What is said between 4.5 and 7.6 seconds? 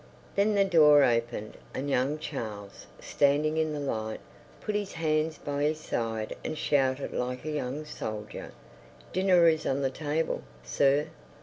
put his hands by his side and shouted like a